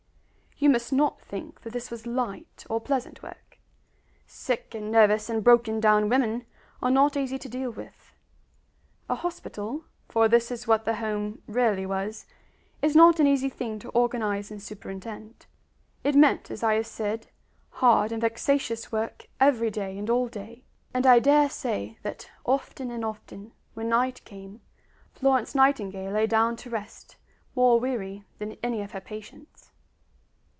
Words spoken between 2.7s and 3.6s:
pleasant work.